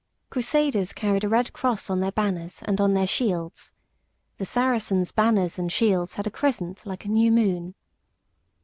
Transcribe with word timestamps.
Crusaders 0.31 0.93
carried 0.93 1.23
a 1.23 1.29
red 1.29 1.53
cross 1.53 1.87
on 1.87 1.99
their 1.99 2.11
banners 2.11 2.63
and 2.65 2.81
on 2.81 2.95
their 2.95 3.05
shields. 3.05 3.71
The 4.39 4.47
Saracens' 4.47 5.11
banners 5.11 5.59
and 5.59 5.71
shields 5.71 6.15
had 6.15 6.25
a 6.25 6.31
crescent 6.31 6.87
like 6.87 7.05
a 7.05 7.07
new 7.07 7.31
moon. 7.31 7.75